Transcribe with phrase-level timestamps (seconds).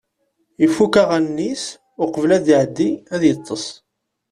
[0.65, 1.63] Ifukk aɣanen-is
[2.03, 3.65] uqbel ad iɛeddi ad yeṭṭes.